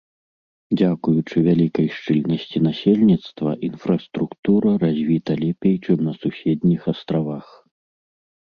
[0.77, 7.45] Дзякуючы вялікай шчыльнасці насельніцтва інфраструктура развіта лепей, чым на суседніх астравах.